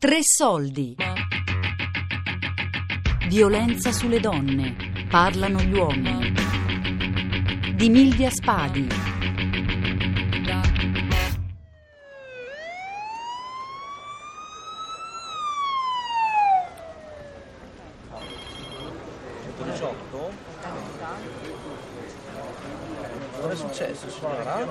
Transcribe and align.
Tre 0.00 0.20
soldi. 0.22 0.96
Violenza 3.28 3.92
sulle 3.92 4.18
donne. 4.18 4.74
Parlano 5.10 5.60
gli 5.60 5.74
uomini. 5.74 6.32
Di 7.74 7.90
Milvia 7.90 8.30
Spadi. 8.30 8.88
Cosa 23.38 23.52
è 23.52 23.54
successo 23.54 24.08
signora? 24.08 24.66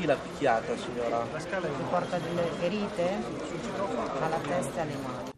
Chi 0.00 0.06
l'ha 0.06 0.16
picchiata 0.16 0.74
signora? 0.78 1.26
Si 1.36 1.82
porta 1.90 2.18
delle 2.18 2.42
ferite 2.52 3.18
alla 4.18 4.38
testa 4.38 4.78
e 4.78 4.80
alle 4.80 4.96
mani. 4.96 5.30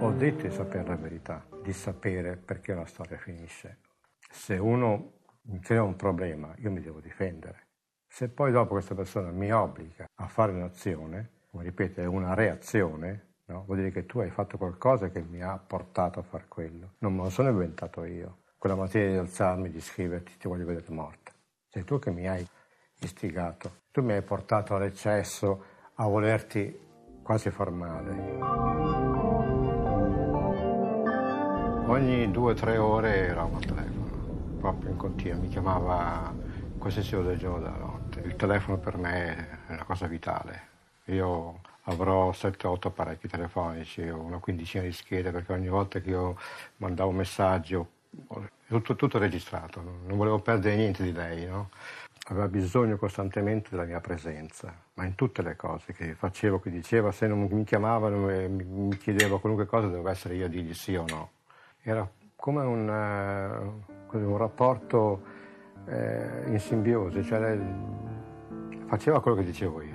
Ho 0.00 0.10
detto 0.10 0.48
di 0.48 0.52
sapere 0.52 0.88
la 0.88 0.96
verità, 0.96 1.46
di 1.62 1.72
sapere 1.72 2.36
perché 2.36 2.72
una 2.72 2.84
storia 2.84 3.16
finisce. 3.16 3.78
Se 4.28 4.56
uno 4.56 5.20
crea 5.60 5.84
un 5.84 5.94
problema, 5.94 6.52
io 6.58 6.72
mi 6.72 6.80
devo 6.80 6.98
difendere. 6.98 7.68
Se 8.08 8.28
poi 8.28 8.50
dopo 8.50 8.70
questa 8.70 8.96
persona 8.96 9.30
mi 9.30 9.52
obbliga 9.52 10.06
a 10.16 10.26
fare 10.26 10.50
un'azione, 10.50 11.42
come 11.48 11.62
ripeto, 11.62 12.00
è 12.00 12.06
una 12.06 12.34
reazione, 12.34 13.34
no? 13.44 13.62
vuol 13.66 13.78
dire 13.78 13.92
che 13.92 14.04
tu 14.04 14.18
hai 14.18 14.30
fatto 14.30 14.58
qualcosa 14.58 15.10
che 15.10 15.22
mi 15.22 15.44
ha 15.44 15.56
portato 15.58 16.18
a 16.18 16.24
fare 16.24 16.46
quello. 16.48 16.94
Non 16.98 17.14
me 17.14 17.22
lo 17.22 17.30
sono 17.30 17.50
inventato 17.50 18.02
io. 18.02 18.38
Quella 18.64 18.78
mattina 18.80 19.10
di 19.10 19.16
alzarmi, 19.18 19.68
di 19.68 19.78
scriverti, 19.78 20.38
ti 20.38 20.48
voglio 20.48 20.64
vedere 20.64 20.86
morta. 20.88 21.30
Sei 21.68 21.84
tu 21.84 21.98
che 21.98 22.10
mi 22.10 22.26
hai 22.26 22.48
istigato. 23.00 23.82
Tu 23.90 24.00
mi 24.00 24.14
hai 24.14 24.22
portato 24.22 24.74
all'eccesso 24.74 25.64
a 25.96 26.06
volerti 26.06 26.74
quasi 27.22 27.50
far 27.50 27.68
male. 27.68 28.38
Ogni 31.88 32.30
due 32.30 32.52
o 32.52 32.54
tre 32.54 32.78
ore 32.78 33.26
eravamo 33.26 33.58
al 33.58 33.66
telefono, 33.66 34.56
proprio 34.58 34.92
in 34.92 34.96
continuo, 34.96 35.40
mi 35.42 35.48
chiamava 35.48 36.34
qualsiasi 36.78 37.16
ora 37.16 37.28
del 37.28 37.38
giorno 37.38 37.58
della 37.58 37.76
notte. 37.76 38.20
Il 38.20 38.34
telefono 38.36 38.78
per 38.78 38.96
me 38.96 39.66
è 39.66 39.72
una 39.72 39.84
cosa 39.84 40.06
vitale. 40.06 40.68
Io 41.08 41.60
avrò 41.82 42.30
7-8 42.30 42.86
apparecchi 42.86 43.28
telefonici, 43.28 44.00
una 44.08 44.38
quindicina 44.38 44.84
di 44.84 44.92
schede, 44.92 45.32
perché 45.32 45.52
ogni 45.52 45.68
volta 45.68 46.00
che 46.00 46.08
io 46.08 46.38
mandavo 46.78 47.10
un 47.10 47.16
messaggio, 47.16 47.88
tutto, 48.66 48.94
tutto 48.94 49.18
registrato, 49.18 49.82
non 49.82 50.16
volevo 50.16 50.40
perdere 50.40 50.76
niente 50.76 51.02
di 51.02 51.12
lei, 51.12 51.46
no? 51.46 51.70
Aveva 52.28 52.48
bisogno 52.48 52.96
costantemente 52.96 53.68
della 53.70 53.84
mia 53.84 54.00
presenza, 54.00 54.74
ma 54.94 55.04
in 55.04 55.14
tutte 55.14 55.42
le 55.42 55.56
cose 55.56 55.92
che 55.92 56.14
facevo, 56.14 56.58
che 56.58 56.70
diceva, 56.70 57.12
se 57.12 57.26
non 57.26 57.46
mi 57.50 57.64
chiamavano 57.64 58.30
e 58.30 58.48
mi 58.48 58.96
chiedeva 58.96 59.38
qualunque 59.38 59.66
cosa, 59.66 59.88
dovevo 59.88 60.08
essere 60.08 60.34
io 60.34 60.46
a 60.46 60.48
dirgli 60.48 60.72
sì 60.72 60.94
o 60.94 61.04
no. 61.06 61.30
Era 61.82 62.08
come 62.34 62.62
un, 62.62 62.88
uh, 62.88 64.16
un 64.16 64.36
rapporto 64.38 65.22
eh, 65.86 66.44
in 66.46 66.58
simbiosi, 66.58 67.22
cioè 67.22 67.58
faceva 68.86 69.20
quello 69.20 69.36
che 69.36 69.44
dicevo 69.44 69.82
io. 69.82 69.93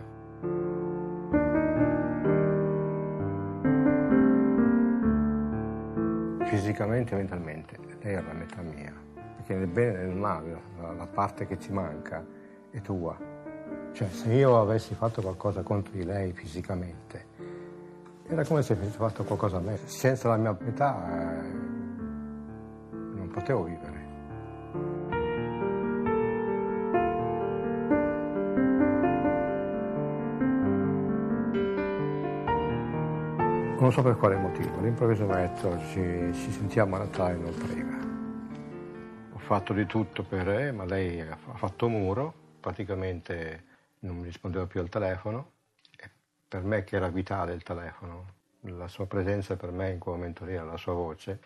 Fisicamente 6.59 7.13
e 7.13 7.17
mentalmente, 7.17 7.77
lei 8.01 8.15
è 8.15 8.21
la 8.21 8.33
metà 8.33 8.61
mia, 8.61 8.93
perché 9.37 9.55
nel 9.55 9.67
bene 9.67 10.01
e 10.01 10.05
nel 10.07 10.15
male, 10.17 10.61
la, 10.81 11.07
parte 11.07 11.47
che 11.47 11.57
ci 11.57 11.71
manca 11.71 12.21
è 12.69 12.81
tua. 12.81 13.17
Cioè 13.93 14.09
se 14.09 14.33
io 14.33 14.59
avessi 14.59 14.93
fatto 14.93 15.21
qualcosa 15.21 15.61
contro 15.61 15.93
di 15.93 16.03
lei 16.03 16.33
fisicamente, 16.33 17.25
era 18.27 18.43
come 18.43 18.61
se 18.61 18.73
avessi 18.73 18.97
fatto 18.97 19.23
qualcosa 19.23 19.55
a 19.55 19.61
me. 19.61 19.79
Senza 19.85 20.27
la 20.27 20.35
mia 20.35 20.57
metà 20.59 21.39
eh, 21.39 21.41
non 22.91 23.29
potevo 23.31 23.63
vivere. 23.63 23.98
Non 33.79 33.93
so 33.93 34.01
per 34.01 34.17
quale 34.17 34.35
motivo, 34.35 34.77
all'improvviso 34.77 35.25
mi 35.25 35.31
ha 35.31 35.47
detto 35.47 35.79
ci, 35.87 36.33
ci 36.33 36.51
sentiamo 36.51 36.97
a 36.97 36.99
Natale 36.99 37.35
non 37.35 37.55
prega. 37.55 37.97
Ho 39.33 39.37
fatto 39.37 39.71
di 39.71 39.85
tutto 39.85 40.21
per 40.23 40.47
lei, 40.47 40.73
ma 40.73 40.83
lei 40.83 41.21
ha 41.21 41.37
fatto 41.53 41.87
muro, 41.87 42.33
praticamente 42.59 43.63
non 43.99 44.17
mi 44.17 44.25
rispondeva 44.25 44.67
più 44.67 44.81
al 44.81 44.89
telefono. 44.89 45.51
E 45.97 46.09
per 46.45 46.63
me 46.63 46.83
che 46.83 46.97
era 46.97 47.07
vitale 47.07 47.53
il 47.53 47.63
telefono, 47.63 48.25
la 48.63 48.89
sua 48.89 49.07
presenza 49.07 49.55
per 49.55 49.71
me 49.71 49.91
in 49.91 49.99
quel 49.99 50.15
momento 50.15 50.43
lì 50.43 50.55
la 50.55 50.75
sua 50.75 50.93
voce, 50.93 51.39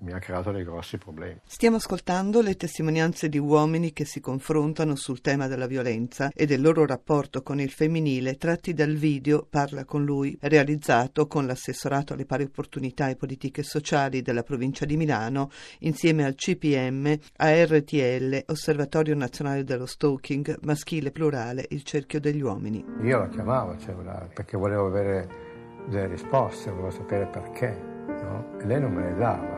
mi 0.00 0.12
ha 0.12 0.18
creato 0.18 0.50
dei 0.50 0.64
grossi 0.64 0.98
problemi. 0.98 1.40
Stiamo 1.44 1.76
ascoltando 1.76 2.40
le 2.40 2.56
testimonianze 2.56 3.28
di 3.28 3.38
uomini 3.38 3.92
che 3.92 4.04
si 4.04 4.20
confrontano 4.20 4.96
sul 4.96 5.20
tema 5.20 5.46
della 5.46 5.66
violenza 5.66 6.30
e 6.34 6.46
del 6.46 6.60
loro 6.60 6.84
rapporto 6.84 7.42
con 7.42 7.60
il 7.60 7.70
femminile 7.70 8.36
tratti 8.36 8.74
dal 8.74 8.94
video 8.94 9.46
Parla 9.48 9.84
con 9.84 10.04
lui, 10.04 10.36
realizzato 10.40 11.26
con 11.26 11.46
l'assessorato 11.46 12.12
alle 12.12 12.26
pari 12.26 12.44
opportunità 12.44 13.08
e 13.08 13.16
politiche 13.16 13.62
sociali 13.62 14.22
della 14.22 14.42
provincia 14.42 14.84
di 14.84 14.96
Milano 14.96 15.50
insieme 15.80 16.24
al 16.24 16.34
CPM, 16.34 17.16
ARTL, 17.36 18.44
Osservatorio 18.46 19.14
Nazionale 19.14 19.64
dello 19.64 19.86
Stalking, 19.86 20.58
maschile 20.62 21.10
plurale, 21.12 21.66
il 21.70 21.82
cerchio 21.82 22.20
degli 22.20 22.42
uomini. 22.42 22.84
Io 23.02 23.18
la 23.18 23.28
chiamavo 23.28 23.78
cioè, 23.78 23.94
perché 24.34 24.56
volevo 24.56 24.86
avere 24.86 25.52
delle 25.88 26.08
risposte, 26.08 26.70
volevo 26.70 26.90
sapere 26.90 27.26
perché, 27.26 27.76
no? 28.06 28.58
e 28.60 28.66
lei 28.66 28.80
non 28.80 28.92
me 28.92 29.10
le 29.10 29.14
dava. 29.16 29.53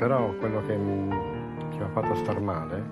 Però 0.00 0.32
quello 0.36 0.64
che 0.64 0.76
mi, 0.76 1.10
che 1.68 1.76
mi 1.76 1.82
ha 1.82 1.88
fatto 1.90 2.14
star 2.14 2.40
male 2.40 2.82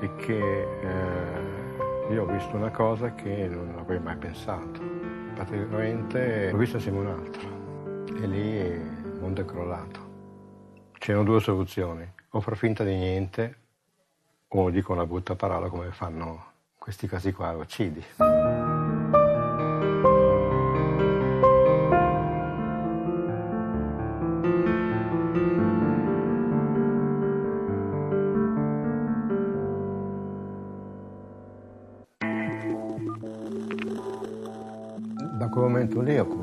è 0.00 0.14
che 0.16 0.62
eh, 0.82 2.12
io 2.12 2.24
ho 2.24 2.26
visto 2.26 2.54
una 2.56 2.70
cosa 2.70 3.14
che 3.14 3.48
non 3.48 3.74
avrei 3.78 3.98
mai 3.98 4.18
pensato. 4.18 4.82
Praticamente 5.34 6.50
l'ho 6.50 6.58
vista 6.58 6.76
insieme 6.76 6.98
a 6.98 7.00
un 7.00 7.06
altro 7.06 8.12
e 8.22 8.26
lì 8.26 8.56
il 8.56 9.18
mondo 9.18 9.40
è 9.40 9.44
crollato. 9.46 10.00
C'erano 10.92 11.24
due 11.24 11.40
soluzioni, 11.40 12.06
o 12.32 12.40
far 12.40 12.58
finta 12.58 12.84
di 12.84 12.96
niente 12.96 13.56
o 14.48 14.68
dico 14.68 14.92
una 14.92 15.06
brutta 15.06 15.34
parola 15.34 15.70
come 15.70 15.90
fanno 15.90 16.44
questi 16.76 17.06
casi 17.06 17.32
qua, 17.32 17.52
uccidi. 17.52 18.04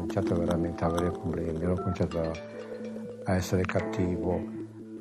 Cominciato 0.09 0.35
veramente 0.39 0.83
a 0.83 0.87
avere 0.87 1.11
problemi, 1.11 1.63
ho 1.65 1.75
cominciato 1.75 2.19
a 3.25 3.35
essere 3.35 3.61
cattivo, 3.61 4.43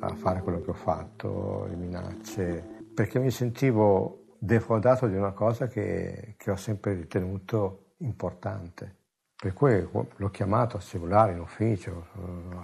a 0.01 0.13
fare 0.13 0.41
quello 0.43 0.61
che 0.61 0.69
ho 0.69 0.75
fatto, 0.75 1.65
le 1.67 1.75
minacce, 1.75 2.63
perché 2.93 3.17
mi 3.17 3.31
sentivo 3.31 4.25
defraudato 4.37 5.07
di 5.07 5.15
una 5.15 5.31
cosa 5.31 5.67
che, 5.67 6.35
che 6.37 6.51
ho 6.51 6.55
sempre 6.55 6.93
ritenuto 6.93 7.93
importante. 7.97 8.97
Per 9.35 9.53
cui 9.53 9.89
l'ho 9.91 10.29
chiamato 10.29 10.75
al 10.75 10.83
cellulare 10.83 11.31
in 11.31 11.39
ufficio, 11.39 12.07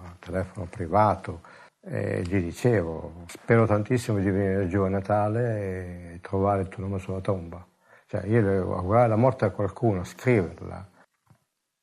al 0.04 0.20
telefono 0.20 0.68
privato 0.70 1.42
e 1.82 2.22
gli 2.24 2.42
dicevo 2.42 3.24
spero 3.28 3.66
tantissimo 3.66 4.20
di 4.20 4.30
venire 4.30 4.68
giù 4.68 4.82
a 4.82 4.90
Natale 4.90 6.14
e 6.14 6.20
trovare 6.22 6.62
il 6.64 6.68
tuo 6.68 6.84
nome 6.84 7.00
sulla 7.00 7.22
tomba. 7.22 7.66
Cioè 8.06 8.26
io 8.28 8.44
devo 8.44 8.78
augurare 8.78 9.08
la 9.08 9.16
morte 9.16 9.46
a 9.46 9.50
qualcuno, 9.50 10.04
scriverla 10.04 10.94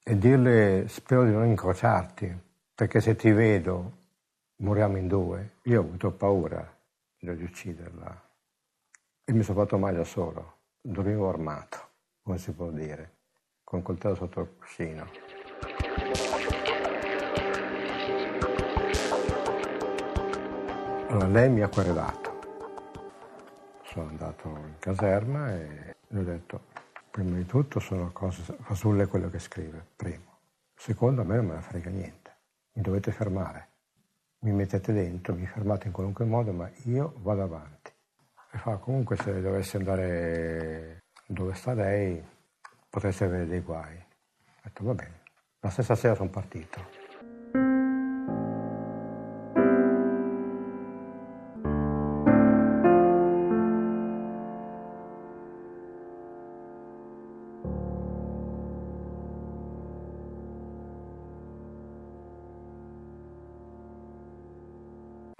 e 0.04 0.19
dirle 0.19 0.87
spero 0.88 1.25
di 1.25 1.31
non 1.31 1.46
incrociarti, 1.46 2.37
perché 2.75 3.00
se 3.00 3.14
ti 3.14 3.31
vedo 3.31 4.00
moriamo 4.56 4.96
in 4.96 5.06
due. 5.06 5.56
Io 5.64 5.81
ho 5.81 5.84
avuto 5.84 6.10
paura 6.10 6.76
di 7.19 7.31
ucciderla 7.31 8.31
e 9.25 9.32
mi 9.32 9.43
sono 9.43 9.60
fatto 9.60 9.78
male 9.78 9.99
da 9.99 10.04
solo, 10.04 10.56
dormivo 10.81 11.28
armato, 11.28 11.78
come 12.22 12.38
si 12.38 12.52
può 12.52 12.70
dire, 12.70 13.12
con 13.62 13.78
il 13.78 13.84
coltello 13.84 14.14
sotto 14.16 14.40
il 14.40 14.49
cuscino. 14.58 15.10
Allora 21.08 21.26
lei 21.26 21.50
mi 21.50 21.60
ha 21.62 21.69
querelato. 21.69 22.31
Sono 23.84 24.08
andato 24.08 24.48
in 24.48 24.75
caserma 24.78 25.52
e 25.52 25.96
le 26.08 26.19
ho 26.19 26.22
detto, 26.25 26.60
prima 27.12 27.37
di 27.37 27.44
tutto 27.44 27.79
sono 27.79 28.11
cose 28.11 28.43
fasulle 28.62 29.06
quello 29.06 29.29
che 29.29 29.38
scrive, 29.38 29.87
primo. 29.94 30.38
Secondo, 30.75 31.20
a 31.20 31.25
me 31.25 31.37
non 31.37 31.47
me 31.47 31.55
ne 31.56 31.61
frega 31.61 31.91
niente. 31.91 32.37
Mi 32.73 32.82
dovete 32.82 33.12
fermare. 33.12 33.69
Mi 34.41 34.53
mettete 34.53 34.94
dentro, 34.94 35.35
mi 35.35 35.47
fermate 35.47 35.88
in 35.88 35.93
qualunque 35.93 36.25
modo, 36.25 36.53
ma 36.53 36.69
io 36.85 37.12
vado 37.19 37.43
avanti. 37.43 37.93
E 38.50 38.59
fa, 38.59 38.79
comunque 38.79 39.17
se 39.17 39.43
dovessi 39.43 39.76
andare 39.76 41.05
dove 41.26 41.55
sta 41.55 41.75
lei 41.75 42.20
potreste 42.88 43.25
avere 43.25 43.47
dei 43.47 43.61
guai. 43.61 43.94
Ho 43.94 44.61
detto 44.62 44.82
va 44.82 44.94
bene. 44.94 45.20
La 45.61 45.69
stessa 45.69 45.94
sera 45.94 46.15
sono 46.15 46.31
partito. 46.31 47.01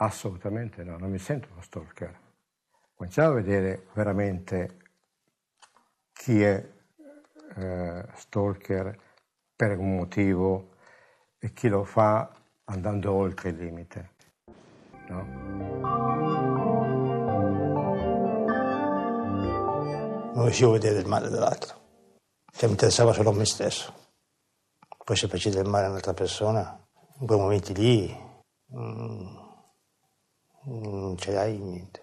Assolutamente 0.03 0.83
no, 0.83 0.99
non 0.99 1.13
mi 1.13 1.19
sento 1.19 1.47
uno 1.53 1.63
stalker. 1.63 2.19
Cominciamo 2.97 3.29
a 3.29 3.35
vedere 3.35 3.87
veramente 3.93 4.79
chi 6.13 6.43
è 6.43 6.69
eh, 7.55 8.09
stalker 8.13 8.99
per 9.55 9.79
un 9.79 9.95
motivo 9.95 10.75
e 11.39 11.53
chi 11.53 11.69
lo 11.69 11.85
fa 11.85 12.35
andando 12.65 13.13
oltre 13.13 13.51
il 13.51 13.59
limite. 13.59 14.11
No? 15.07 15.23
Non 20.35 20.45
riuscivo 20.45 20.71
a 20.71 20.73
vedere 20.73 20.99
il 20.99 21.07
male 21.07 21.29
dell'altro, 21.29 21.79
cioè 22.51 22.65
mi 22.65 22.73
interessava 22.73 23.13
solo 23.13 23.31
a 23.31 23.35
me 23.35 23.45
stesso. 23.45 23.95
Poi 25.05 25.15
se 25.15 25.29
facevi 25.29 25.55
del 25.55 25.69
male 25.69 25.87
a 25.87 25.91
un'altra 25.91 26.13
persona, 26.13 26.77
in 27.21 27.27
quei 27.29 27.39
momenti 27.39 27.73
lì... 27.73 28.31
Mm, 28.75 29.51
non 30.65 31.17
ce 31.17 31.33
l'hai 31.33 31.55
in 31.55 31.69
mente. 31.69 32.01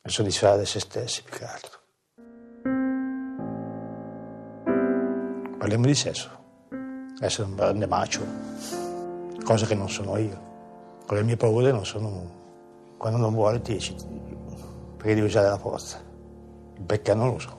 Per 0.00 0.10
soddisfare 0.10 0.64
se 0.64 0.80
stessi 0.80 1.22
più 1.22 1.36
che 1.36 1.44
altro. 1.44 1.78
Parliamo 5.58 5.86
di 5.86 5.94
sesso. 5.94 6.36
Essere 7.20 7.48
un 7.48 7.56
grande 7.56 7.86
macio, 7.86 8.24
cosa 9.42 9.66
che 9.66 9.74
non 9.74 9.88
sono 9.88 10.16
io. 10.16 10.46
Con 11.06 11.16
le 11.16 11.22
mie 11.22 11.36
paure 11.36 11.72
non 11.72 11.84
sono... 11.84 12.36
Quando 12.96 13.18
non 13.18 13.32
vuole 13.32 13.60
ti 13.60 13.76
più. 13.76 14.38
Perché 14.96 15.14
devi 15.14 15.26
usare 15.26 15.48
la 15.48 15.58
forza. 15.58 16.00
Il 16.74 16.82
perché 16.82 17.14
non 17.14 17.32
lo 17.32 17.38
so. 17.38 17.56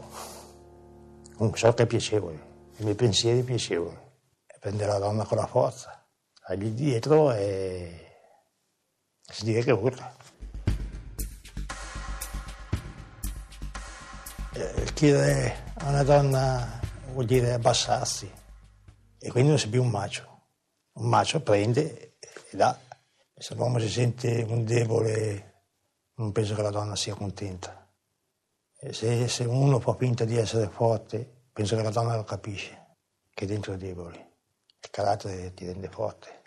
Comunque 1.35 1.59
so 1.59 1.73
che 1.73 1.83
è 1.83 1.87
piacevole. 1.87 2.47
I 2.77 2.83
miei 2.83 2.95
pensieri 2.95 3.43
piacevoli. 3.43 3.97
Prendere 4.59 4.91
la 4.91 4.99
donna 4.99 5.23
con 5.23 5.37
la 5.37 5.45
forza. 5.45 6.05
Agli 6.47 6.69
dietro 6.71 7.31
e 7.31 8.08
si 9.31 9.45
dice 9.45 9.63
che 9.63 9.71
urla. 9.71 10.15
Eh, 14.53 14.93
chiedere 14.93 15.73
a 15.75 15.89
una 15.89 16.03
donna 16.03 16.79
vuol 17.11 17.25
dire 17.25 17.53
abbassarsi 17.53 18.29
e 19.19 19.31
quindi 19.31 19.49
non 19.49 19.59
sei 19.59 19.69
più 19.69 19.83
un 19.83 19.89
macio. 19.89 20.27
Un 20.93 21.07
macio 21.07 21.41
prende 21.41 22.15
e 22.19 22.57
dà. 22.57 22.77
Se 23.35 23.55
l'uomo 23.55 23.79
si 23.79 23.89
sente 23.89 24.45
un 24.47 24.65
debole, 24.65 25.63
non 26.15 26.31
penso 26.31 26.55
che 26.55 26.61
la 26.61 26.71
donna 26.71 26.95
sia 26.95 27.13
contenta. 27.13 27.87
Se, 28.91 29.27
se 29.27 29.43
uno 29.45 29.79
fa 29.79 29.95
finta 29.95 30.25
di 30.25 30.35
essere 30.37 30.67
forte, 30.67 31.47
penso 31.53 31.75
che 31.75 31.83
la 31.83 31.89
donna 31.89 32.15
lo 32.15 32.23
capisce, 32.23 32.97
che 33.33 33.45
dentro 33.45 33.73
è 33.73 33.77
debole. 33.77 34.17
Il 34.81 34.89
carattere 34.89 35.53
ti 35.53 35.65
rende 35.65 35.89
forte. 35.89 36.41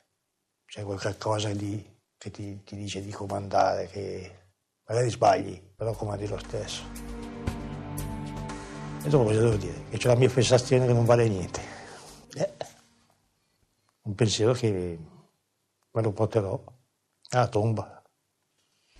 C'è 0.66 0.82
qualcosa 0.82 1.50
di 1.50 1.92
che 2.22 2.30
ti, 2.30 2.62
ti 2.62 2.76
dice 2.76 3.02
di 3.02 3.10
comandare, 3.10 3.88
che 3.88 4.30
magari 4.86 5.10
sbagli, 5.10 5.60
però 5.74 5.92
comandi 5.92 6.28
lo 6.28 6.38
stesso. 6.38 6.84
E 9.02 9.08
dopo 9.08 9.24
cosa 9.24 9.40
devo 9.40 9.56
dire? 9.56 9.86
Che 9.90 9.98
c'è 9.98 10.06
la 10.06 10.14
mia 10.14 10.28
sensazione 10.28 10.86
che 10.86 10.92
non 10.92 11.04
vale 11.04 11.26
niente. 11.26 11.60
Eh, 12.34 12.52
un 14.02 14.14
pensiero 14.14 14.52
che 14.52 14.96
me 15.90 16.02
lo 16.02 16.12
porterò 16.12 16.62
alla 17.30 17.48
tomba. 17.48 18.01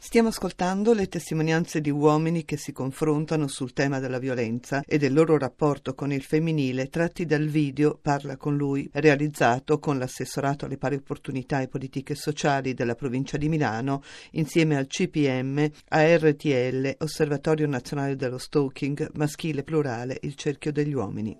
Stiamo 0.05 0.31
ascoltando 0.31 0.95
le 0.95 1.07
testimonianze 1.07 1.81
di 1.81 1.89
uomini 1.89 2.45
che 2.45 2.57
si 2.57 2.73
confrontano 2.73 3.47
sul 3.47 3.73
tema 3.73 4.01
della 4.01 4.19
violenza 4.19 4.83
e 4.85 4.99
del 4.99 5.13
loro 5.13 5.39
rapporto 5.39 5.95
con 5.95 6.13
il 6.13 6.25
femminile 6.25 6.89
tratti 6.89 7.25
dal 7.25 7.47
video 7.47 7.97
Parla 8.03 8.37
con 8.37 8.57
lui, 8.57 8.91
realizzato 8.95 9.79
con 9.79 9.99
l'assessorato 9.99 10.65
alle 10.65 10.77
pari 10.77 10.97
opportunità 10.97 11.61
e 11.61 11.69
politiche 11.69 12.17
sociali 12.17 12.75
della 12.75 12.97
provincia 12.97 13.37
di 13.37 13.49
Milano 13.49 14.03
insieme 14.33 14.77
al 14.77 14.89
CPM, 14.89 15.71
ARTL, 15.91 16.97
Osservatorio 16.99 17.69
Nazionale 17.69 18.17
dello 18.17 18.39
Stalking, 18.39 19.13
maschile 19.15 19.63
plurale, 19.63 20.19
il 20.23 20.35
cerchio 20.35 20.73
degli 20.73 20.95
uomini. 20.95 21.39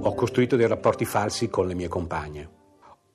Ho 0.00 0.14
costruito 0.14 0.56
dei 0.56 0.66
rapporti 0.66 1.04
falsi 1.04 1.48
con 1.48 1.68
le 1.68 1.74
mie 1.74 1.86
compagne 1.86 2.56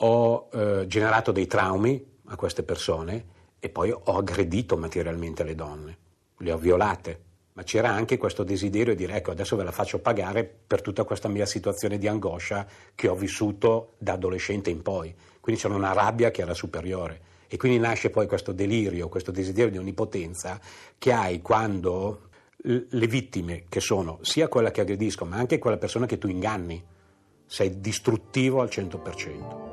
ho 0.06 0.50
eh, 0.52 0.86
generato 0.88 1.32
dei 1.32 1.48
traumi 1.48 2.04
a 2.28 2.36
queste 2.36 2.64
persone 2.64 3.26
e 3.60 3.70
poi 3.70 3.92
ho 3.92 4.18
aggredito 4.18 4.76
materialmente 4.76 5.44
le 5.44 5.56
donne, 5.56 5.98
le 6.38 6.52
ho 6.52 6.58
violate, 6.58 7.22
ma 7.54 7.64
c'era 7.64 7.90
anche 7.90 8.18
questo 8.18 8.44
desiderio 8.44 8.96
di 8.96 9.06
dire 9.06 9.18
ecco 9.18 9.32
adesso 9.32 9.56
ve 9.56 9.64
la 9.64 9.72
faccio 9.72 10.00
pagare 10.00 10.44
per 10.44 10.82
tutta 10.82 11.06
questa 11.06 11.30
mia 11.30 11.46
situazione 11.46 11.98
di 11.98 12.08
angoscia 12.08 12.68
che 12.96 13.08
ho 13.08 13.16
vissuto 13.16 13.94
da 13.98 14.14
adolescente 14.14 14.70
in 14.70 14.82
poi, 14.82 15.16
quindi 15.40 15.62
c'era 15.62 15.76
una 15.76 15.94
rabbia 15.94 16.32
che 16.32 16.42
era 16.42 16.54
superiore. 16.54 17.32
E 17.48 17.58
quindi 17.58 17.78
nasce 17.78 18.10
poi 18.10 18.26
questo 18.26 18.52
delirio, 18.52 19.10
questo 19.10 19.30
desiderio 19.30 19.70
di 19.70 19.78
onnipotenza 19.78 20.60
che 20.98 21.14
hai 21.14 21.40
quando 21.42 22.30
le 22.64 23.08
vittime 23.08 23.66
che 23.70 23.80
sono 23.80 24.20
sia 24.22 24.48
quella 24.48 24.72
che 24.72 24.82
aggredisco 24.82 25.26
ma 25.26 25.36
anche 25.36 25.60
quella 25.60 25.78
persona 25.78 26.08
che 26.08 26.18
tu 26.18 26.28
inganni, 26.28 26.84
sei 27.46 27.80
distruttivo 27.80 28.62
al 28.62 28.70
100%. 28.70 29.73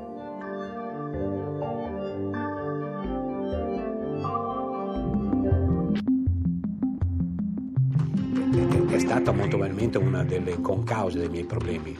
Stata 9.21 9.31
molto 9.31 9.57
probabilmente 9.57 9.97
una 9.97 10.23
delle 10.23 10.61
concause 10.61 11.19
dei 11.19 11.29
miei 11.29 11.43
problemi. 11.45 11.97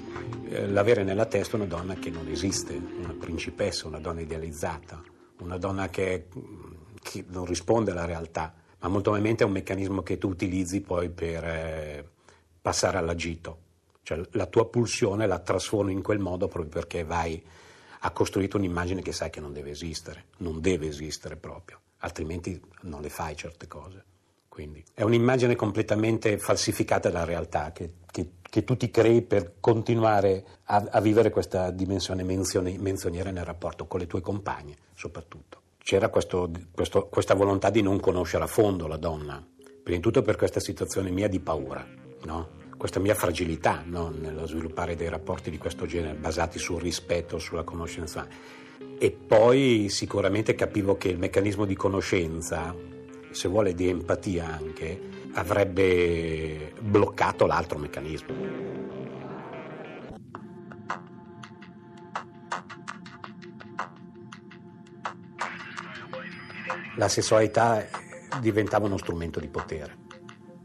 Eh, 0.48 0.68
l'avere 0.68 1.04
nella 1.04 1.26
testa 1.26 1.56
una 1.56 1.66
donna 1.66 1.96
che 1.96 2.10
non 2.10 2.28
esiste, 2.28 2.74
una 2.74 3.14
principessa, 3.14 3.88
una 3.88 4.00
donna 4.00 4.22
idealizzata, 4.22 5.04
una 5.40 5.58
donna 5.58 5.90
che, 5.90 6.28
che 7.02 7.26
non 7.28 7.46
risponde 7.46 7.92
alla 7.92 8.06
realtà, 8.06 8.54
ma 8.80 8.88
molto 8.88 9.12
probabilmente 9.12 9.44
è 9.44 9.46
un 9.46 9.52
meccanismo 9.52 10.02
che 10.04 10.18
tu 10.18 10.30
utilizzi 10.30 10.82
poi 10.82 11.10
per 11.10 11.44
eh, 11.44 12.10
passare 12.62 12.98
all'agito. 12.98 13.60
Cioè 14.04 14.22
la 14.32 14.46
tua 14.48 14.68
pulsione 14.70 15.28
la 15.28 15.40
trasformi 15.40 15.92
in 15.92 16.02
quel 16.02 16.20
modo 16.20 16.48
proprio 16.48 16.72
perché 16.72 17.04
vai 17.04 17.44
a 18.00 18.12
costruire 18.12 18.58
un'immagine 18.58 19.02
che 19.02 19.12
sai 19.12 19.30
che 19.30 19.40
non 19.42 19.54
deve 19.54 19.72
esistere, 19.72 20.26
non 20.38 20.60
deve 20.60 20.88
esistere 20.88 21.36
proprio, 21.36 21.80
altrimenti 22.00 22.60
non 22.82 23.02
le 23.02 23.10
fai 23.10 23.36
certe 23.36 23.68
cose. 23.68 24.06
Quindi 24.52 24.84
è 24.94 25.04
un'immagine 25.04 25.56
completamente 25.56 26.38
falsificata 26.38 27.08
della 27.08 27.24
realtà 27.24 27.72
che, 27.72 27.94
che, 28.12 28.32
che 28.42 28.66
tu 28.66 28.76
ti 28.76 28.92
crei 28.92 29.22
per 29.22 29.54
continuare 29.62 30.44
a, 30.66 30.90
a 30.92 31.00
vivere 31.00 31.30
questa 31.30 31.72
dimensione 31.72 32.22
menzione, 32.24 32.78
menzioniera 32.78 33.32
nel 33.32 33.46
rapporto 33.46 33.88
con 33.88 34.02
le 34.02 34.08
tue 34.08 34.20
compagne, 34.20 34.76
soprattutto. 34.94 35.62
C'era 35.78 36.10
questo, 36.10 36.52
questo, 36.70 37.08
questa 37.08 37.34
volontà 37.34 37.70
di 37.70 37.82
non 37.82 38.02
conoscere 38.02 38.44
a 38.44 38.48
fondo 38.48 38.88
la 38.88 38.98
donna, 38.98 39.42
prima 39.62 40.00
di 40.00 40.04
tutto 40.04 40.22
per 40.22 40.36
questa 40.36 40.60
situazione 40.60 41.12
mia 41.12 41.30
di 41.30 41.40
paura, 41.40 41.88
no? 42.26 42.50
questa 42.76 43.00
mia 43.00 43.16
fragilità 43.16 43.84
no? 43.86 44.10
nello 44.10 44.46
sviluppare 44.46 44.98
dei 44.98 45.08
rapporti 45.08 45.50
di 45.50 45.58
questo 45.58 45.86
genere 45.86 46.16
basati 46.16 46.60
sul 46.60 46.82
rispetto, 46.82 47.40
sulla 47.40 47.64
conoscenza. 47.64 48.28
E 49.00 49.12
poi 49.12 49.88
sicuramente 49.88 50.56
capivo 50.56 50.98
che 50.98 51.08
il 51.08 51.20
meccanismo 51.20 51.64
di 51.64 51.76
conoscenza 51.76 52.91
se 53.32 53.48
vuole 53.48 53.74
di 53.74 53.90
empatia 53.90 54.48
anche, 54.48 55.00
avrebbe 55.34 56.74
bloccato 56.80 57.46
l'altro 57.46 57.78
meccanismo. 57.80 58.34
La 66.98 67.08
sessualità 67.08 67.88
diventava 68.40 68.86
uno 68.86 68.98
strumento 68.98 69.40
di 69.40 69.48
potere. 69.48 69.98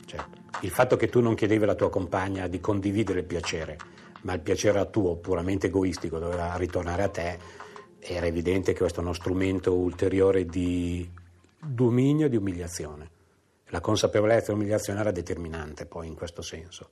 Certo. 0.04 0.38
Il 0.60 0.70
fatto 0.70 0.96
che 0.96 1.08
tu 1.08 1.20
non 1.20 1.34
chiedevi 1.34 1.62
alla 1.62 1.74
tua 1.74 1.88
compagna 1.88 2.46
di 2.48 2.60
condividere 2.60 3.20
il 3.20 3.26
piacere, 3.26 3.78
ma 4.22 4.34
il 4.34 4.40
piacere 4.40 4.90
tuo, 4.90 5.16
puramente 5.16 5.68
egoistico, 5.68 6.18
doveva 6.18 6.56
ritornare 6.56 7.02
a 7.04 7.08
te, 7.08 7.38
era 7.98 8.26
evidente 8.26 8.72
che 8.72 8.78
questo 8.78 9.00
è 9.00 9.02
uno 9.02 9.12
strumento 9.12 9.74
ulteriore 9.74 10.44
di 10.46 11.08
dominio 11.66 12.28
di 12.28 12.36
umiliazione. 12.36 13.10
La 13.70 13.80
consapevolezza 13.80 14.46
dell'umiliazione 14.46 15.00
era 15.00 15.10
determinante 15.10 15.86
poi 15.86 16.06
in 16.06 16.14
questo 16.14 16.42
senso. 16.42 16.90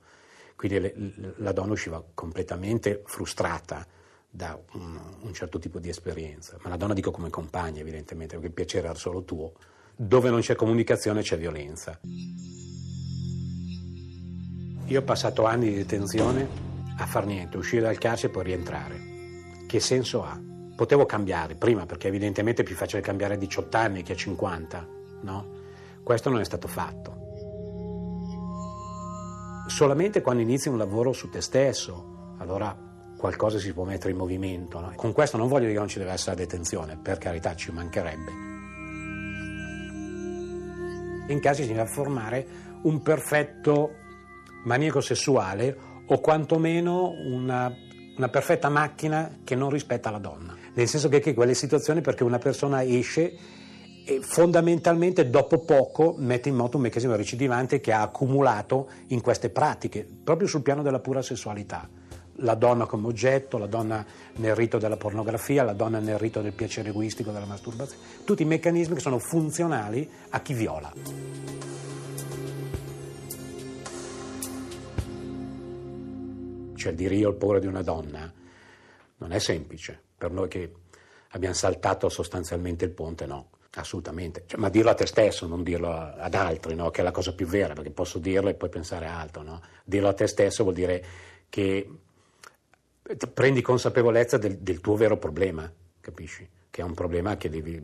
Quindi 0.55 0.79
le, 0.79 1.33
la 1.37 1.51
donna 1.51 1.73
usciva 1.73 2.03
completamente 2.13 3.01
frustrata 3.05 3.85
da 4.29 4.59
un, 4.73 4.99
un, 5.21 5.33
certo 5.33 5.59
tipo 5.59 5.79
di 5.79 5.87
esperienza, 5.89 6.57
ma 6.61 6.69
la 6.69 6.77
donna 6.77 6.93
dico 6.93 7.11
come 7.11 7.29
compagna 7.29 7.79
evidentemente, 7.79 8.33
perché 8.33 8.47
il 8.47 8.53
piacere 8.53 8.87
era 8.87 8.97
solo 8.97 9.23
tuo. 9.23 9.53
Dove 9.95 10.29
non 10.29 10.41
c'è 10.41 10.55
comunicazione 10.55 11.21
c'è 11.21 11.37
violenza. 11.37 11.99
Io 14.87 14.99
ho 14.99 15.03
passato 15.03 15.45
anni 15.45 15.69
di 15.69 15.75
detenzione 15.75 16.47
a 16.97 17.05
far 17.05 17.25
niente, 17.25 17.57
uscire 17.57 17.83
dal 17.83 17.97
carcere 17.97 18.27
e 18.27 18.35
poi 18.35 18.43
rientrare. 18.43 18.99
Che 19.65 19.79
senso 19.79 20.23
ha? 20.23 20.39
Potevo 20.75 21.05
cambiare 21.05 21.55
prima 21.55 21.85
perché 21.85 22.07
evidentemente 22.07 22.61
è 22.61 22.65
più 22.65 22.75
facile 22.75 23.01
cambiare 23.01 23.35
a 23.35 23.37
18 23.37 23.77
anni 23.77 24.03
che 24.03 24.13
a 24.13 24.15
50, 24.15 24.87
no? 25.21 25.53
Questo 26.03 26.29
non 26.29 26.39
è 26.39 26.45
stato 26.45 26.67
fatto. 26.67 27.23
Solamente 29.67 30.21
quando 30.21 30.41
inizi 30.41 30.69
un 30.69 30.77
lavoro 30.77 31.13
su 31.13 31.29
te 31.29 31.41
stesso, 31.41 32.35
allora 32.37 32.85
qualcosa 33.17 33.57
si 33.57 33.73
può 33.73 33.85
mettere 33.85 34.11
in 34.11 34.17
movimento. 34.17 34.79
No? 34.79 34.93
Con 34.95 35.11
questo 35.11 35.37
non 35.37 35.47
voglio 35.47 35.61
dire 35.61 35.73
che 35.73 35.79
non 35.79 35.87
ci 35.87 35.97
deve 35.97 36.11
essere 36.11 36.35
la 36.35 36.43
detenzione, 36.43 36.97
per 37.01 37.17
carità 37.17 37.55
ci 37.55 37.71
mancherebbe. 37.71 38.31
In 41.27 41.39
caso 41.41 41.63
si 41.63 41.67
deve 41.69 41.87
formare 41.87 42.45
un 42.83 43.01
perfetto 43.01 43.95
maniaco 44.65 45.01
sessuale 45.01 45.75
o 46.05 46.19
quantomeno 46.19 47.09
una, 47.09 47.73
una, 48.15 48.29
perfetta 48.29 48.69
macchina 48.69 49.39
che 49.43 49.55
non 49.55 49.71
rispetta 49.71 50.11
la 50.11 50.19
donna. 50.19 50.55
Nel 50.75 50.87
senso 50.87 51.09
che, 51.09 51.19
che 51.19 51.33
quelle 51.33 51.53
situazioni 51.53 52.01
perché 52.01 52.23
una 52.23 52.37
persona 52.37 52.83
esce 52.83 53.33
e 54.05 54.19
fondamentalmente 54.21 55.29
dopo 55.29 55.59
poco 55.59 56.13
mette 56.17 56.49
in 56.49 56.55
moto 56.55 56.77
un 56.77 56.83
meccanismo 56.83 57.15
recidivante 57.15 57.79
che 57.79 57.91
ha 57.91 58.01
accumulato 58.01 58.87
in 59.07 59.21
queste 59.21 59.49
pratiche, 59.49 60.07
proprio 60.23 60.47
sul 60.47 60.61
piano 60.61 60.83
della 60.83 60.99
pura 60.99 61.21
sessualità 61.21 61.89
la 62.39 62.55
donna 62.55 62.85
come 62.85 63.07
oggetto, 63.07 63.57
la 63.57 63.67
donna 63.67 64.05
nel 64.35 64.55
rito 64.55 64.77
della 64.77 64.97
pornografia, 64.97 65.63
la 65.63 65.73
donna 65.73 65.99
nel 65.99 66.17
rito 66.17 66.41
del 66.41 66.51
piacere 66.53 66.89
egoistico, 66.89 67.31
della 67.31 67.45
masturbazione, 67.45 68.03
tutti 68.25 68.41
i 68.41 68.45
meccanismi 68.45 68.95
che 68.95 69.01
sono 69.01 69.19
funzionali 69.19 70.09
a 70.29 70.41
chi 70.41 70.53
viola. 70.53 70.91
Cioè 76.75 76.93
dire 76.93 77.15
io 77.15 77.29
il 77.29 77.35
paura 77.35 77.59
di 77.59 77.67
una 77.67 77.81
donna 77.81 78.31
non 79.17 79.31
è 79.31 79.39
semplice, 79.39 80.01
per 80.17 80.31
noi 80.31 80.47
che 80.47 80.71
abbiamo 81.29 81.55
saltato 81.55 82.09
sostanzialmente 82.09 82.85
il 82.85 82.91
ponte 82.91 83.25
no. 83.25 83.49
Assolutamente, 83.77 84.45
cioè, 84.47 84.57
ma 84.57 84.69
dirlo 84.69 84.91
a 84.91 84.93
te 84.93 85.05
stesso, 85.05 85.47
non 85.47 85.61
dirlo 85.61 85.91
ad 85.91 86.33
altri, 86.33 86.75
no? 86.75 86.91
che 86.91 87.01
è 87.01 87.03
la 87.03 87.11
cosa 87.11 87.33
più 87.33 87.45
vera, 87.45 87.73
perché 87.73 87.91
posso 87.91 88.19
dirlo 88.19 88.49
e 88.49 88.53
poi 88.53 88.69
pensare 88.69 89.05
a 89.05 89.19
altro. 89.19 89.41
No? 89.41 89.61
Dirlo 89.83 90.07
a 90.07 90.13
te 90.13 90.27
stesso 90.27 90.63
vuol 90.63 90.75
dire 90.75 91.03
che 91.49 91.89
prendi 93.33 93.61
consapevolezza 93.61 94.37
del, 94.37 94.59
del, 94.59 94.79
tuo 94.79 94.95
vero 94.95 95.17
problema, 95.17 95.69
capisci? 95.99 96.47
Che 96.69 96.81
è 96.81 96.85
un 96.85 96.93
problema 96.93 97.35
che 97.35 97.49
devi 97.49 97.81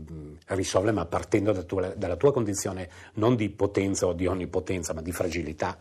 risolvere, 0.47 0.95
ma 0.95 1.05
partendo 1.07 1.51
da 1.51 1.63
tua, 1.63 1.89
dalla 1.89 2.15
tua 2.15 2.31
condizione 2.31 2.89
non 3.15 3.35
di 3.35 3.49
potenza 3.49 4.07
o 4.07 4.13
di 4.13 4.27
onnipotenza, 4.27 4.93
ma 4.93 5.01
di 5.01 5.11
fragilità. 5.11 5.77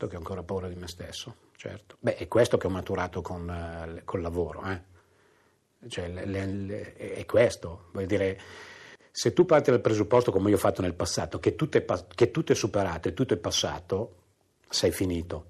Certo 0.00 0.16
che 0.16 0.16
ho 0.16 0.26
ancora 0.26 0.42
paura 0.42 0.66
di 0.66 0.76
me 0.76 0.88
stesso, 0.88 1.34
certo. 1.56 1.96
Beh, 2.00 2.16
è 2.16 2.26
questo 2.26 2.56
che 2.56 2.66
ho 2.66 2.70
maturato 2.70 3.20
con, 3.20 3.46
uh, 3.46 4.00
col 4.04 4.22
lavoro, 4.22 4.62
eh? 4.64 4.80
Cioè, 5.90 6.08
le, 6.08 6.24
le, 6.24 6.94
è 6.94 7.26
questo, 7.26 7.88
vuol 7.92 8.06
dire, 8.06 8.40
se 9.10 9.34
tu 9.34 9.44
parti 9.44 9.70
dal 9.70 9.82
presupposto, 9.82 10.32
come 10.32 10.48
io 10.48 10.56
ho 10.56 10.58
fatto 10.58 10.80
nel 10.80 10.94
passato, 10.94 11.38
che 11.38 11.54
tutto 11.54 11.76
è, 11.76 11.84
che 12.14 12.30
tutto 12.30 12.52
è 12.52 12.54
superato 12.54 13.08
e 13.08 13.12
tutto 13.12 13.34
è 13.34 13.36
passato, 13.36 14.14
sei 14.70 14.90
finito. 14.90 15.48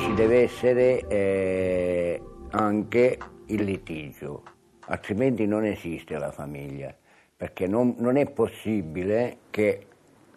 Ci 0.00 0.14
deve 0.14 0.42
essere 0.42 1.06
eh, 1.06 2.22
anche 2.50 3.18
il 3.46 3.62
litigio, 3.62 4.42
altrimenti 4.86 5.46
non 5.46 5.64
esiste 5.64 6.18
la 6.18 6.32
famiglia, 6.32 6.92
perché 7.38 7.68
non, 7.68 7.94
non 7.98 8.16
è 8.16 8.28
possibile 8.28 9.36
che 9.50 9.86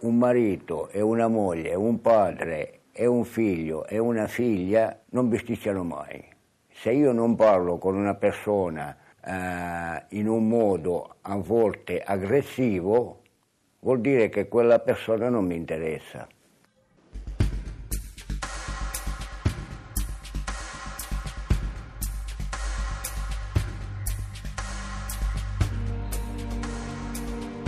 un 0.02 0.20
marito 0.20 0.88
e 0.90 1.02
una 1.02 1.28
moglie, 1.28 1.74
un 1.74 2.00
padre 2.00 2.82
e 2.92 3.08
un 3.08 3.26
figlio 3.26 3.88
e 3.88 3.98
una 3.98 4.28
figlia 4.28 5.02
non 5.10 5.28
bisticciano 5.28 5.84
mai. 5.84 6.24
Se 6.70 6.92
io 6.92 7.12
non 7.12 7.36
parlo 7.36 7.80
con 7.80 7.96
una 7.96 8.14
persona 8.14 8.96
eh, 9.20 10.06
in 10.10 10.28
un 10.28 10.48
modo 10.48 11.16
a 11.22 11.38
volte 11.38 12.04
aggressivo, 12.04 13.22
vuol 13.80 14.00
dire 14.00 14.30
che 14.30 14.48
quella 14.48 14.78
persona 14.78 15.28
non 15.28 15.46
mi 15.46 15.56
interessa. 15.56 16.28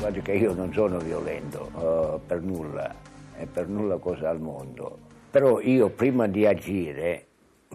Guardi 0.03 0.21
che 0.21 0.33
io 0.33 0.53
non 0.53 0.73
sono 0.73 0.97
violento 0.97 1.69
uh, 1.75 2.19
per 2.27 2.41
nulla 2.41 2.93
e 3.37 3.45
per 3.45 3.69
nulla 3.69 3.95
cosa 3.99 4.27
al 4.27 4.41
mondo. 4.41 4.97
Però 5.31 5.61
io 5.61 5.87
prima 5.91 6.27
di 6.27 6.45
agire 6.45 7.25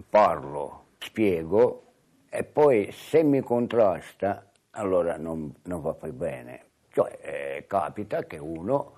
parlo, 0.07 0.83
spiego 0.99 1.85
e 2.29 2.43
poi 2.43 2.91
se 2.91 3.23
mi 3.23 3.41
contrasta 3.41 4.45
allora 4.73 5.17
non, 5.17 5.51
non 5.63 5.81
va 5.81 5.95
più 5.95 6.13
bene. 6.13 6.65
Cioè 6.91 7.17
eh, 7.19 7.65
capita 7.65 8.23
che 8.25 8.37
uno 8.37 8.93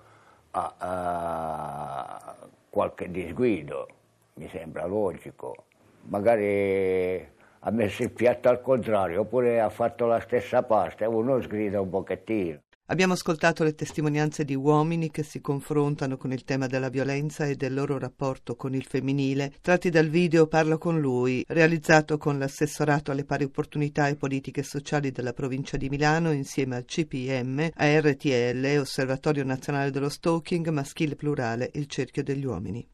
ha, 0.50 0.74
ha 0.76 2.36
qualche 2.68 3.10
disguido, 3.10 3.88
mi 4.34 4.48
sembra 4.50 4.84
logico, 4.84 5.54
magari 6.02 7.26
ha 7.60 7.70
messo 7.70 8.02
il 8.02 8.10
piatto 8.10 8.50
al 8.50 8.60
contrario 8.60 9.22
oppure 9.22 9.58
ha 9.58 9.70
fatto 9.70 10.04
la 10.04 10.20
stessa 10.20 10.62
pasta 10.64 11.04
e 11.04 11.08
uno 11.08 11.40
sgrida 11.40 11.80
un 11.80 11.88
pochettino. 11.88 12.60
Abbiamo 12.86 13.12
ascoltato 13.12 13.62
le 13.62 13.76
testimonianze 13.76 14.44
di 14.44 14.56
uomini 14.56 15.10
che 15.12 15.22
si 15.22 15.40
confrontano 15.40 16.16
con 16.16 16.32
il 16.32 16.42
tema 16.42 16.66
della 16.66 16.88
violenza 16.88 17.46
e 17.46 17.54
del 17.54 17.72
loro 17.72 17.96
rapporto 17.96 18.56
con 18.56 18.74
il 18.74 18.84
femminile, 18.84 19.54
tratti 19.62 19.88
dal 19.88 20.08
video 20.08 20.48
Parlo 20.48 20.78
con 20.78 20.98
lui, 21.00 21.44
realizzato 21.46 22.18
con 22.18 22.38
l'assessorato 22.38 23.12
alle 23.12 23.24
pari 23.24 23.44
opportunità 23.44 24.08
e 24.08 24.16
politiche 24.16 24.64
sociali 24.64 25.12
della 25.12 25.32
provincia 25.32 25.76
di 25.76 25.88
Milano 25.88 26.32
insieme 26.32 26.74
al 26.74 26.84
CPM, 26.84 27.70
a 27.72 28.00
RTL, 28.00 28.78
Osservatorio 28.80 29.44
Nazionale 29.44 29.92
dello 29.92 30.08
Stalking, 30.08 30.68
Maschile 30.70 31.14
Plurale, 31.14 31.70
il 31.74 31.86
cerchio 31.86 32.24
degli 32.24 32.44
uomini. 32.44 32.86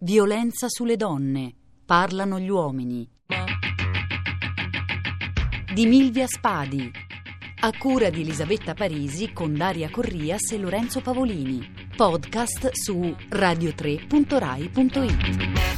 Violenza 0.00 0.68
sulle 0.68 0.96
donne 0.96 1.54
Parlano 1.88 2.38
gli 2.38 2.50
uomini. 2.50 3.08
Di 5.72 5.86
Milvia 5.86 6.26
Spadi. 6.26 6.92
A 7.60 7.72
cura 7.78 8.10
di 8.10 8.20
Elisabetta 8.20 8.74
Parisi 8.74 9.32
con 9.32 9.54
Daria 9.54 9.88
Corrias 9.88 10.52
e 10.52 10.58
Lorenzo 10.58 11.00
Pavolini. 11.00 11.66
Podcast 11.96 12.68
su 12.72 13.16
radio3.rai.it. 13.30 15.77